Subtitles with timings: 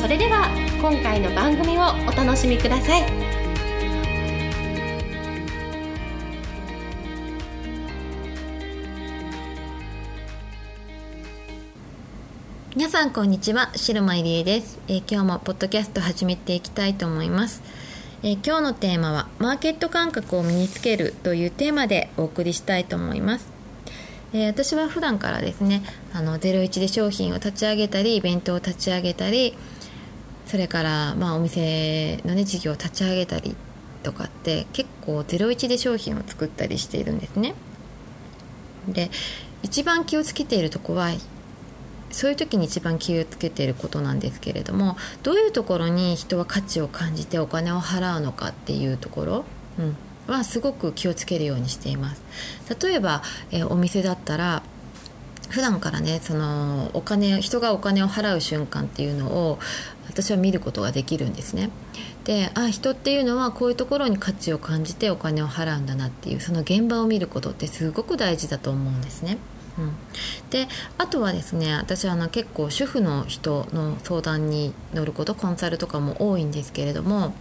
[0.00, 0.48] それでは
[0.80, 3.02] 今回の番組をお楽しみください。
[12.74, 17.62] 皆さんこんにちは白間入江です、えー、今日もポッドキャスト始めていきたいと思います、
[18.22, 23.50] えー、今日のテーマはマーケット感覚を身につけるというテーマでお送りしたいと思います。
[24.32, 25.82] えー、私は普段からですね
[26.14, 29.56] あの01で商品を立ち上げたりイベントを立ち上げたり
[30.50, 33.54] それから、まあ、お店のね事業を立ち上げたり
[34.02, 37.54] とかって結構01で商品を作ったりしているんですね。
[38.88, 39.12] で
[39.62, 41.10] 一番気をつけているとこは
[42.10, 49.44] そういう時に一番気をつけていることなんですけれどもどういうところに人は価値を感じてお金を払うのかっていうところ、
[49.78, 52.22] うん、はすごく気をつけるようにしています
[52.82, 54.62] 例えば、えー、お店だったら
[55.50, 59.58] 普段からねそのお金人がお金を払う瞬間っていうのを
[60.08, 61.70] 私は見ることができるんですね
[62.24, 69.38] であ人っていうのはこういうところに価値を感じてお金を払うんだなっていうその現場を見ることってすごく大事だと思うんですね。
[69.78, 69.92] うん、
[70.50, 77.32] であとはですね私はあの結構主婦の人の相談に乗ることコンサルとかも多いんですけれども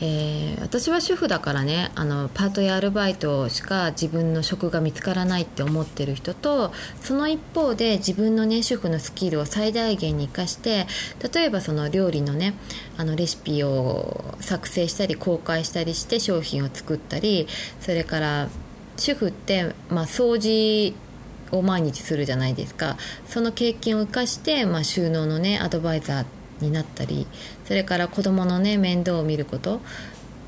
[0.00, 10.86] えー、私は主婦だからねあのパートやアルバイトしか自分の職が見つからないって思ってる人とその一方で自分のね主婦のスキルを最大限に生かして
[11.32, 12.54] 例えばその料理のね
[12.98, 17.48] あのレシピを作成したり公開したりして商品を作ったり
[17.80, 18.48] それから
[18.98, 20.94] 主婦って、まあ、掃除
[21.52, 22.96] を毎日するじゃないですか。
[23.28, 26.24] その経験を生かして、まあ、収納のねアドバイザー
[26.60, 27.26] になったり
[27.64, 29.80] それから子どものね面倒を見ること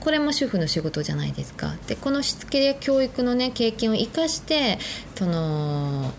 [0.00, 4.78] これも主婦の仕事じゃないですかでこのしつけや教育のね経験を生かして
[5.16, 6.12] その、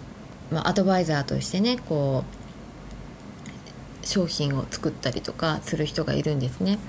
[0.51, 2.23] まあ、アドバイザーとしてねこ
[4.03, 6.79] う商品を作ったりとかする人がいるんですね。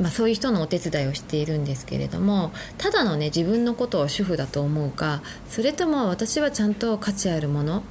[0.00, 7.84] まあ、そういう人のお手伝いをしているんですけれどもただのね自分のことを主婦だと思うかそれとも私はちゃんと価値あるもの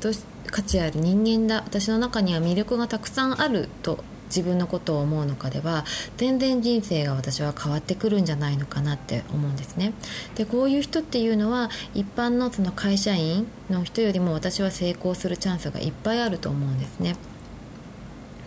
[0.00, 0.20] とし
[0.50, 5.84] 価値ある人間だ私の中には魅力がたくさんあると自分のことを思うのかでは
[6.16, 9.92] 全然人生が私は変わってくるんじゃないのかなって思うんですね。
[10.36, 17.16] でこういう人っていうのは一般のその会社員の人よりも私は成功するチャンスがいっぱいあると思うんですね。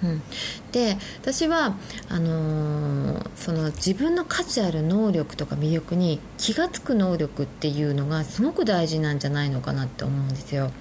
[0.03, 0.21] うん、
[0.71, 1.75] で私は
[2.09, 10.71] あのー、その自分の価値ある能力とか魅力に気が付く能力っていうのがすごく大事なんじゃないのかなって思うんですよ。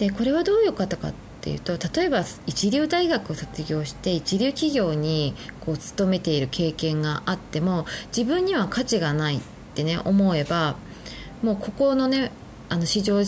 [0.00, 1.12] でこれはどういう方かっ
[1.42, 9.40] ていうと例えば一流大学を卒業して一流企業にこう勤めている経験があっても自分には価値がないっ
[9.74, 10.76] てね思えば
[11.42, 12.32] もうここのね
[12.70, 13.20] あの市場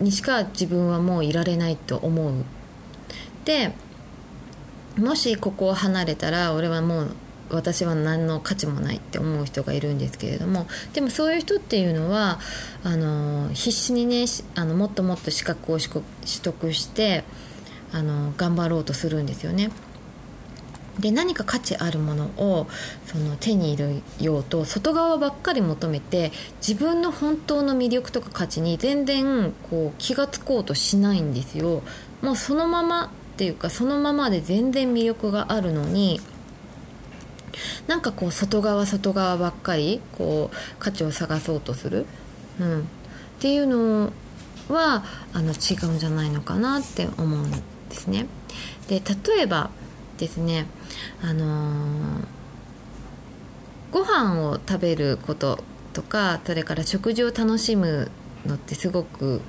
[0.00, 2.44] にしか自分はもういられないと思う。
[3.44, 3.72] で
[4.98, 7.10] もしここを離れたら俺はもう
[7.50, 12.38] 私は何の価値もないって思う人がいるんですけれどもでもそういう人っていうのは
[12.84, 14.24] あの必死にね
[14.54, 15.92] あのもっともっと資格を取
[16.42, 17.24] 得して
[17.92, 19.70] あの頑張ろうとするんですよね。
[20.98, 22.66] で何か価値あるものを
[23.06, 26.30] その手に入れようと外側ばっかり求めて
[26.66, 31.82] 自分の本当の魅力とか価値に全然こう気が付こうとしないんですよ。
[32.22, 36.20] もうそのままっていうかそのままで全然魅力があるのに
[37.86, 42.06] なんかこう外側外側ばっかりこう価値を探そうとする、
[42.60, 42.84] うん、っ
[43.40, 44.12] ていうの
[44.68, 47.60] はあの違うんじゃないのかなって思うんで
[47.90, 48.26] すね。
[48.88, 49.70] で例えば
[50.18, 50.66] ですね
[51.22, 52.24] あのー、
[53.92, 55.62] ご飯を食べること
[55.92, 58.10] とかそれから食事を楽しむ
[58.46, 59.40] のってすごく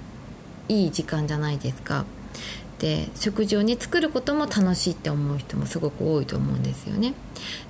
[0.68, 2.06] いい時間じゃないですか。
[2.82, 7.14] で食事をね作ることも楽しいって思う人もすごく多いと思うんですよね。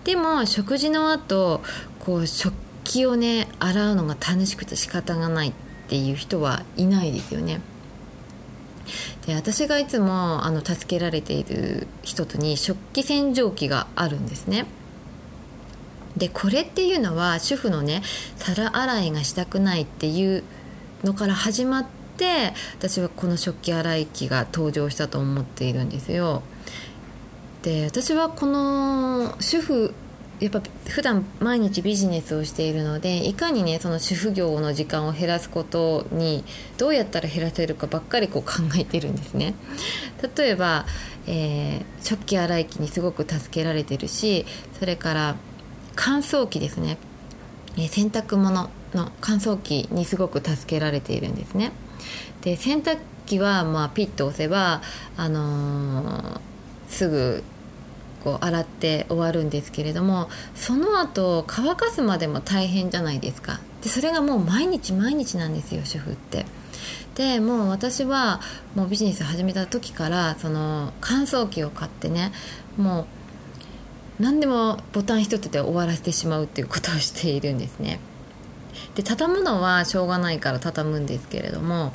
[0.06, 1.62] でも食事の後
[2.00, 2.54] こう食
[2.86, 5.54] 器をね洗うのが楽しくて仕方がないっ
[5.90, 7.60] ていう人はいないですよね。
[9.28, 14.66] で私がいつもあの助けられている人とに食器洗浄機があるんですね。
[16.16, 18.02] でこれっていうのは主婦のね
[18.38, 20.44] 皿洗いがしたくないっていう
[21.04, 26.44] のから始まってって私はこの食器洗い機が登場したと思っているんですよ。
[27.64, 29.94] で私はこの主婦
[30.40, 36.44] やっぱ普段毎日ビジネスをしているのでいかにねその主婦業の時間を減らすことに
[36.80, 39.54] どうやったら減らせるかばっかりこう考えてるんですね。
[40.36, 40.86] 例えば、
[41.28, 44.46] えー、食器洗い機にすごく助けられてるし
[44.80, 45.36] それから
[45.96, 46.98] 乾燥機ですね、
[47.78, 51.72] え、洗濯物の乾燥機にすごく助けられているんですね。
[52.42, 54.82] で洗濯機はまあピッと押せば
[55.18, 56.40] あのー、
[56.88, 57.44] すぐ
[58.24, 63.60] こう洗って終わるんですけれどもその後乾かすまでも大変じゃないですか。
[63.82, 66.46] でそれがもう毎日毎日なんですよ主婦って。
[67.16, 68.40] でもう私は
[68.74, 72.32] もうビジネス始めた時からその乾燥機を買ってね
[72.78, 73.02] も
[74.20, 78.00] う何でもボタン一つで終わらせてしまうっていうことをしているんですね。
[78.96, 81.92] で畳むのはしょうがないから畳むんですけれども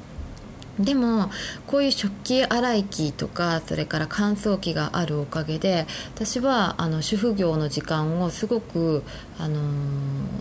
[0.79, 1.31] でも
[1.67, 9.03] こういう食器洗い機とかそれから乾燥機があるおかげで私はあの主婦業の時間をすごく、
[9.39, 9.61] あの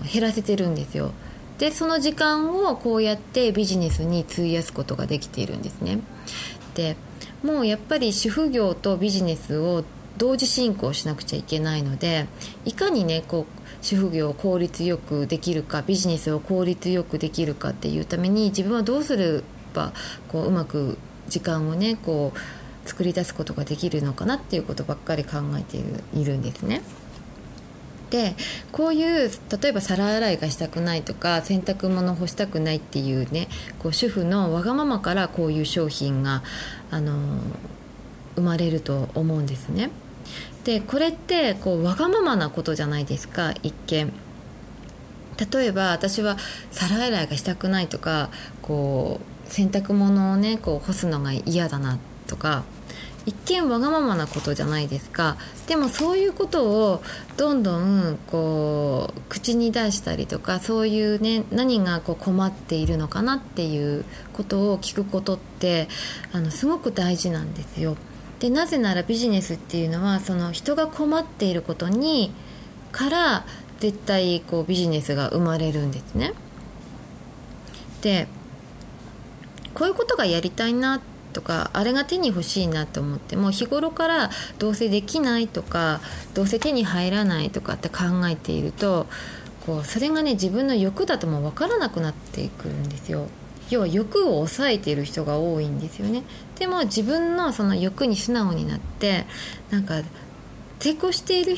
[0.04, 1.12] ー、減らせてるんですよ。
[1.58, 6.00] でその時間をこうやってビジネスに費やすことができているんですね。
[6.74, 6.98] で
[7.42, 9.86] もうやっぱり主婦業とビジネスを
[10.18, 12.28] 同時進行しなくちゃいけないので
[12.66, 19.44] いかにねこう主婦業を効率よくできるかビジネスを効率よくできるかっていうために自分はどうする
[19.76, 19.92] ぱ
[20.30, 20.98] こううまく
[21.28, 26.82] 時間をねこう作り出すことができるのかなっていうことばっかり考えているいるんですね。
[28.10, 28.36] で
[28.72, 33.50] こういう例えば皿洗いがしたくないとか洗濯物干したくないっていうね
[33.80, 36.44] こう主婦のわがままからこういう商品が、
[36.92, 37.40] あの
[38.36, 39.90] 生まれると思うんですね。
[40.64, 44.12] でこれってこうわがままなことじゃないですか一見。
[45.52, 46.38] 例えば私は
[46.72, 48.30] 皿洗いがしたくないとか
[48.62, 52.64] こう洗濯物をねこう干すのが嫌だなとか
[53.26, 55.38] 一見わがままなことじゃないですか
[55.68, 57.02] でもそういうことを
[57.38, 65.88] どんどんこう口に出したりとかそういうね何がこう困っているのかなっていうことを聞くことって
[66.34, 67.98] あのすごく大事なんですよ。
[68.40, 72.34] でなぜならビジネスっていうのはその人が困っていることに
[72.92, 73.46] から
[73.80, 76.34] 絶対こうビジネスが生まれるんですね。
[78.02, 78.28] で
[79.74, 81.02] こういうことがやりたいな
[81.34, 86.00] とかあれが手に欲しいなと思っても日頃からどうせできないとか
[86.34, 89.08] どうせ手に入らないとかって考えていると
[89.66, 93.28] こうそれがね自分の欲だともう分からなくなっていくんですよ。
[93.70, 96.24] 要は欲を抑えている人が多いんですよね。
[96.60, 99.26] でも自分のその欲に素直になって
[99.70, 100.02] なんか
[100.80, 101.56] 抵抗している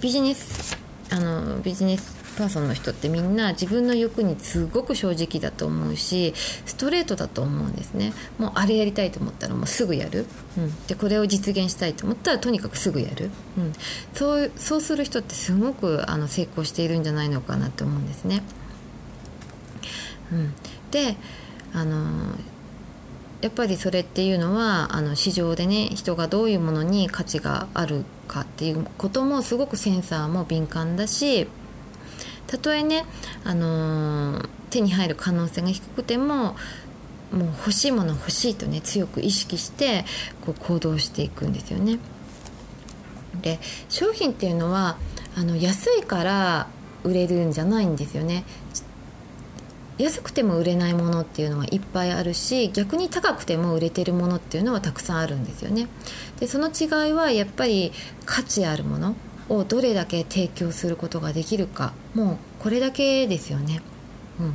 [0.00, 0.76] ビジネス
[1.10, 8.12] あのビジネスパーソンの人ってみんな自分の欲にすごく正直だと思うしストレートだと思うんですね。
[8.38, 10.26] もうあれやりたいと思ったらもうすぐやる、
[10.58, 13.72] うん、でこれを実現したいと思ったらとにかくすぐやる、うん、
[14.14, 18.42] そうそうする人ってすごくあの成功しているんじゃないのかなと思うんですね。
[20.32, 20.52] うん、
[20.90, 21.16] で
[21.72, 22.34] あの
[23.42, 31.46] やっぱりそれっていうのはあの市場でね人がどういうものに価値があるかっていうこともすごくセンサーも敏感だし
[32.46, 33.04] たとえね、
[33.44, 34.40] あの、
[34.70, 36.56] 手に入る可能性が低くても
[37.32, 40.04] もう欲しいもの欲しいとね強く意識して
[40.44, 41.98] こう行動していくんですよね。
[43.42, 43.58] で
[43.88, 44.96] 商品っていうのは
[45.36, 46.68] あの安いから
[47.02, 48.44] 売れるんじゃないんですよね。
[49.98, 55.88] 安くても売れないものっていうのはいっぱいあるし逆に高くても売れてるものっていうのはたくさんあるんですよね。
[56.38, 57.92] でその違いはやっぱり
[58.26, 59.16] 価値あるもの
[59.48, 63.80] をどれだけ提供することができるかもうこれだけですよね。
[64.40, 64.54] うん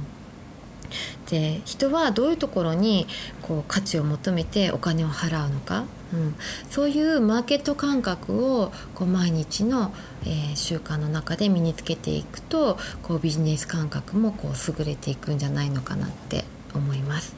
[1.30, 3.08] で人はどういうところに
[3.42, 6.36] こう価値を求めてお金を払うのか、うん、
[6.70, 17.36] そういうマーケット感覚をこう毎日の、えー、習慣の中で身につけていくとこうビジネス感覚もこう優れていくんじゃないのかなって思います。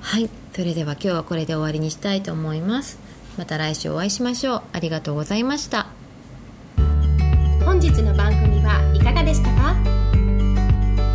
[0.00, 2.98] はいそれでは今日はこれで終わりにしたいと思います。
[3.38, 4.62] また来週お会いしましょう。
[4.72, 5.86] ありがとうございました。
[7.64, 9.74] 本日の番組はいかがでしたか？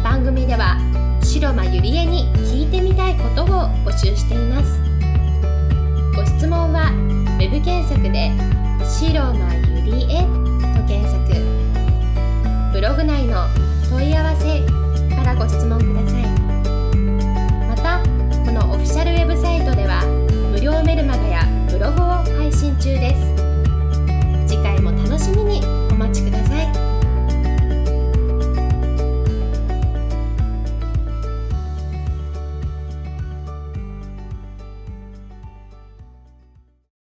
[0.04, 0.78] 番組では
[1.22, 3.48] 白間ゆりえに聞いてみたいことを
[3.86, 4.87] 募集しています
[6.38, 6.92] 質問は
[7.40, 8.30] web 検索で
[8.86, 9.40] 「白の
[9.84, 10.22] ゆりえ」
[10.78, 11.18] と検索。
[12.72, 13.48] ブログ内の
[13.90, 14.62] 問い合わせ
[15.16, 16.27] からご質問ください。